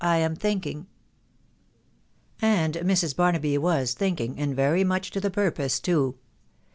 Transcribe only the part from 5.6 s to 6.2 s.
too.